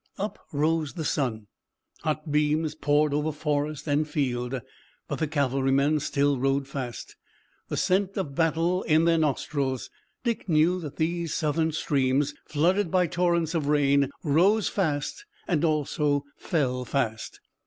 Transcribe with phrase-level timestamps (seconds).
[0.17, 1.45] Up rose the sun.
[2.01, 4.59] Hot beams poured over forest and field,
[5.07, 7.17] but the cavalrymen still rode fast,
[7.67, 9.91] the scent of battle in their nostrils.
[10.23, 16.25] Dick knew that these Southern streams, flooded by torrents of rain, rose fast and also
[16.35, 17.39] fell fast.